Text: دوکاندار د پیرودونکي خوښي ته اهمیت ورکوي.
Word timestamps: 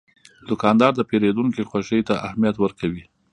دوکاندار 0.49 0.91
د 0.95 1.01
پیرودونکي 1.09 1.63
خوښي 1.69 1.99
ته 2.07 2.13
اهمیت 2.27 2.55
ورکوي. 2.59 3.03